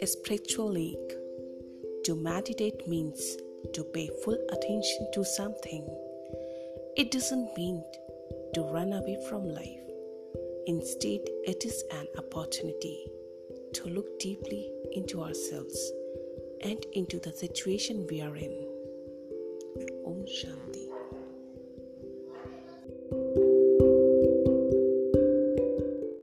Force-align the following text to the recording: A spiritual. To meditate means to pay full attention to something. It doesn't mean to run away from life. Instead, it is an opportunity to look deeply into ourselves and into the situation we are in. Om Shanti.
A 0.00 0.06
spiritual. 0.06 0.76
To 2.04 2.14
meditate 2.14 2.86
means 2.86 3.38
to 3.72 3.82
pay 3.82 4.08
full 4.22 4.38
attention 4.52 5.10
to 5.14 5.24
something. 5.24 5.84
It 6.96 7.10
doesn't 7.10 7.56
mean 7.56 7.82
to 8.54 8.62
run 8.62 8.92
away 8.92 9.18
from 9.28 9.48
life. 9.48 9.80
Instead, 10.66 11.22
it 11.44 11.64
is 11.64 11.82
an 11.90 12.06
opportunity 12.18 13.04
to 13.72 13.88
look 13.88 14.20
deeply 14.20 14.70
into 14.92 15.22
ourselves 15.22 15.92
and 16.62 16.86
into 16.92 17.18
the 17.18 17.32
situation 17.32 18.06
we 18.08 18.20
are 18.20 18.36
in. 18.36 18.68
Om 20.06 20.24
Shanti. 20.26 20.69